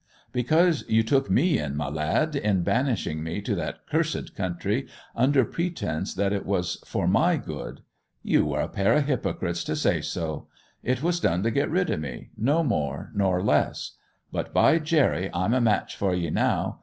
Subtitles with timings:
[0.31, 5.45] 'Because you took me in, my lad, in banishing me to that cursed country under
[5.45, 7.81] pretence that it was for my good.
[8.23, 10.47] You were a pair of hypocrites to say so.
[10.81, 13.91] It was done to get rid of me—no more nor less.
[14.31, 16.79] But, by Jerry, I'm a match for ye now!